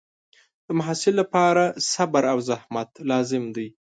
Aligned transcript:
د 0.65 0.67
محصل 0.79 1.13
لپاره 1.21 1.63
صبر 1.91 2.23
او 2.33 2.37
زحمت 2.49 2.89
لازم 3.09 3.43
دی. 3.55 3.67